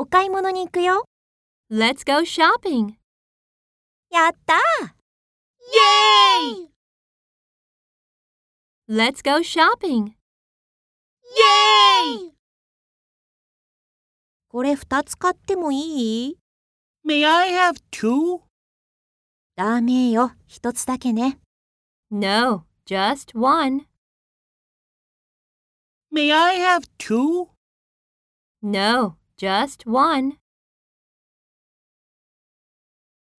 [0.00, 1.04] お買い物に行くよ。
[1.72, 2.94] Let's go shopping.
[4.10, 4.58] やったー
[6.46, 6.68] Yay!
[8.88, 10.12] Let's go shopping.
[12.14, 12.30] Yay!
[14.46, 16.38] これ二つ買ってもいい
[17.04, 18.42] May I have two?
[19.56, 20.30] ダメよ。
[20.46, 21.40] 一つだけね。
[22.12, 23.86] No, just one.
[26.14, 27.48] May I have two?
[28.62, 30.36] No, just one.